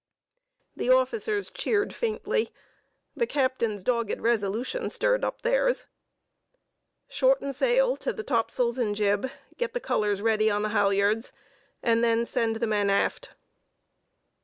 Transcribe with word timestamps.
The 0.75 0.89
officers 0.89 1.51
cheered 1.51 1.93
faintly: 1.93 2.51
the 3.15 3.27
captain's 3.27 3.83
dogged 3.83 4.19
resolution 4.19 4.89
stirred 4.89 5.23
up 5.23 5.43
theirs.... 5.43 5.85
"Shorten 7.07 7.53
sail 7.53 7.95
to 7.97 8.11
the 8.11 8.23
taupsles 8.23 8.79
and 8.79 8.95
jib, 8.95 9.29
get 9.57 9.75
the 9.75 9.79
colors 9.79 10.23
ready 10.23 10.49
on 10.49 10.63
the 10.63 10.69
halyards, 10.69 11.33
and 11.83 12.03
then 12.03 12.25
send 12.25 12.55
the 12.55 12.65
men 12.65 12.89
aft...." 12.89 13.29